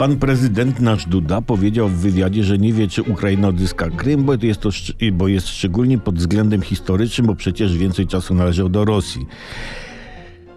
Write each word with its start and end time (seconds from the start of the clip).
Pan 0.00 0.16
prezydent 0.16 0.80
nasz 0.80 1.06
Duda 1.06 1.42
powiedział 1.42 1.88
w 1.88 1.92
wywiadzie, 1.92 2.44
że 2.44 2.58
nie 2.58 2.72
wie, 2.72 2.88
czy 2.88 3.02
Ukraina 3.02 3.48
odzyska 3.48 3.90
Krym, 3.90 4.24
bo 4.24 4.32
jest, 4.42 4.60
to, 4.60 4.70
bo 5.12 5.28
jest 5.28 5.48
szczególnie 5.48 5.98
pod 5.98 6.18
względem 6.18 6.62
historycznym, 6.62 7.26
bo 7.26 7.34
przecież 7.34 7.76
więcej 7.76 8.06
czasu 8.06 8.34
należał 8.34 8.68
do 8.68 8.84
Rosji. 8.84 9.26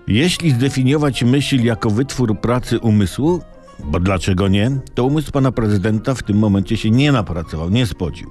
Jeśli 0.08 0.52
zdefiniować 0.52 1.24
myśl 1.24 1.64
jako 1.64 1.90
wytwór 1.90 2.40
pracy 2.40 2.80
umysłu, 2.80 3.42
bo 3.86 4.00
dlaczego 4.00 4.48
nie, 4.48 4.72
to 4.94 5.06
umysł 5.06 5.32
pana 5.32 5.52
prezydenta 5.52 6.16
w 6.16 6.24
tym 6.24 6.38
momencie 6.38 6.78
się 6.78 6.92
nie 6.92 7.12
napracował, 7.12 7.70
nie 7.70 7.86
spocił. 7.86 8.30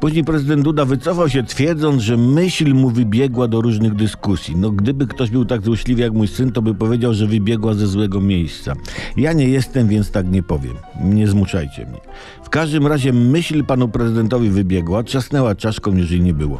Później 0.00 0.24
prezydent 0.24 0.62
Duda 0.62 0.84
wycofał 0.84 1.28
się 1.28 1.42
twierdząc, 1.42 2.02
że 2.02 2.16
myśl 2.16 2.74
mu 2.74 2.90
wybiegła 2.90 3.48
do 3.48 3.60
różnych 3.60 3.94
dyskusji. 3.94 4.56
No 4.56 4.70
gdyby 4.70 5.06
ktoś 5.06 5.30
był 5.30 5.44
tak 5.44 5.62
złośliwy 5.62 6.02
jak 6.02 6.12
mój 6.12 6.28
syn, 6.28 6.52
to 6.52 6.62
by 6.62 6.74
powiedział, 6.74 7.14
że 7.14 7.26
wybiegła 7.26 7.74
ze 7.74 7.86
złego 7.86 8.20
miejsca. 8.20 8.74
Ja 9.16 9.32
nie 9.32 9.48
jestem, 9.48 9.88
więc 9.88 10.10
tak 10.10 10.30
nie 10.30 10.42
powiem. 10.42 10.74
Nie 11.04 11.28
zmuszajcie 11.28 11.86
mnie. 11.86 12.00
W 12.44 12.48
każdym 12.48 12.86
razie 12.86 13.12
myśl 13.12 13.64
panu 13.64 13.88
prezydentowi 13.88 14.50
wybiegła, 14.50 15.02
trzasnęła 15.02 15.54
czaszką, 15.54 15.96
jeżeli 15.96 16.20
nie 16.20 16.34
było. 16.34 16.58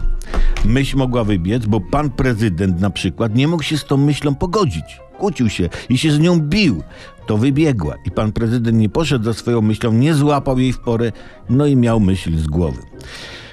Myśl 0.65 0.97
mogła 0.97 1.25
wybiec, 1.25 1.67
bo 1.67 1.81
pan 1.81 2.11
prezydent 2.11 2.81
na 2.81 2.91
przykład 2.91 3.35
nie 3.35 3.49
mógł 3.49 3.63
się 3.63 3.79
z 3.79 3.85
tą 3.85 3.97
myślą 3.97 4.35
pogodzić. 4.35 5.01
Kłócił 5.19 5.49
się 5.49 5.69
i 5.89 5.99
się 5.99 6.13
z 6.13 6.19
nią 6.19 6.41
bił. 6.41 6.83
To 7.27 7.39
wybiegła 7.39 7.95
i 8.07 8.11
pan 8.11 8.33
prezydent 8.33 8.79
nie 8.79 8.89
poszedł 8.89 9.25
za 9.25 9.33
swoją 9.33 9.63
myślą, 9.63 9.93
nie 9.93 10.15
złapał 10.15 10.59
jej 10.59 10.73
w 10.73 10.79
porę, 10.79 11.13
no 11.51 11.67
i 11.67 11.77
miał 11.77 12.01
myśl 12.01 12.39
z 12.39 12.47
głowy. 12.47 12.83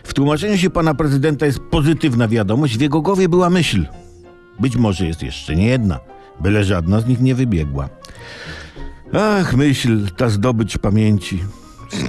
W 0.03 0.13
tłumaczeniu 0.13 0.57
się 0.57 0.69
pana 0.69 0.93
prezydenta 0.93 1.45
jest 1.45 1.59
pozytywna 1.59 2.27
wiadomość, 2.27 2.77
w 2.77 2.81
jego 2.81 3.01
głowie 3.01 3.29
była 3.29 3.49
myśl. 3.49 3.85
Być 4.59 4.75
może 4.75 5.07
jest 5.07 5.23
jeszcze 5.23 5.55
nie 5.55 5.65
jedna, 5.65 5.99
byle 6.39 6.63
żadna 6.63 7.01
z 7.01 7.07
nich 7.07 7.21
nie 7.21 7.35
wybiegła. 7.35 7.89
Ach, 9.13 9.55
myśl, 9.55 10.07
ta 10.17 10.29
zdobycz 10.29 10.77
pamięci. 10.77 11.39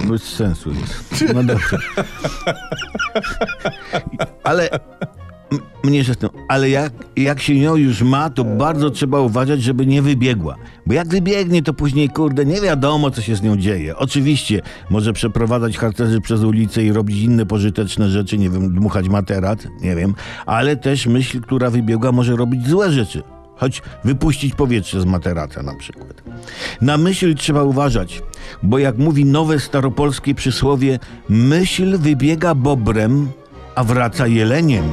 Bez 0.07 0.23
sensu 0.23 0.69
jest. 0.71 1.33
No 1.33 1.43
dobrze. 1.43 1.77
Ale 4.43 4.69
m- 4.71 5.59
mnie 5.83 6.03
się 6.03 6.13
z 6.13 6.17
tym, 6.17 6.29
ale 6.49 6.69
jak, 6.69 6.93
jak 7.15 7.41
się 7.41 7.53
ją 7.53 7.75
już 7.75 8.01
ma, 8.01 8.29
to 8.29 8.43
bardzo 8.43 8.89
trzeba 8.89 9.19
uważać, 9.19 9.61
żeby 9.63 9.85
nie 9.85 10.01
wybiegła. 10.01 10.55
Bo 10.85 10.93
jak 10.93 11.07
wybiegnie, 11.07 11.63
to 11.63 11.73
później, 11.73 12.09
kurde, 12.09 12.45
nie 12.45 12.61
wiadomo, 12.61 13.11
co 13.11 13.21
się 13.21 13.35
z 13.35 13.41
nią 13.41 13.57
dzieje. 13.57 13.97
Oczywiście 13.97 14.61
może 14.89 15.13
przeprowadzać 15.13 15.77
harcerzy 15.77 16.21
przez 16.21 16.41
ulicę 16.41 16.83
i 16.83 16.91
robić 16.91 17.17
inne 17.21 17.45
pożyteczne 17.45 18.09
rzeczy, 18.09 18.37
nie 18.37 18.49
wiem, 18.49 18.73
dmuchać 18.73 19.09
materac, 19.09 19.59
nie 19.81 19.95
wiem, 19.95 20.13
ale 20.45 20.75
też 20.75 21.07
myśl, 21.07 21.41
która 21.41 21.69
wybiegła, 21.69 22.11
może 22.11 22.35
robić 22.35 22.67
złe 22.67 22.91
rzeczy. 22.91 23.23
Choć 23.55 23.81
wypuścić 24.03 24.55
powietrze 24.55 25.01
z 25.01 25.05
materaca 25.05 25.63
na 25.63 25.75
przykład. 25.75 26.23
Na 26.81 26.97
myśl 26.97 27.35
trzeba 27.35 27.63
uważać, 27.63 28.21
bo 28.63 28.77
jak 28.79 28.97
mówi 28.97 29.25
nowe 29.25 29.59
staropolskie 29.59 30.35
przysłowie, 30.35 30.99
myśl 31.29 31.97
wybiega 31.97 32.55
bobrem, 32.55 33.31
a 33.75 33.83
wraca 33.83 34.27
jeleniem. 34.27 34.85